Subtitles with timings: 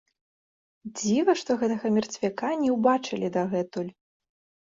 [0.99, 3.93] Дзіва, што гэтага мерцвяка не ўбачылі дагэтуль.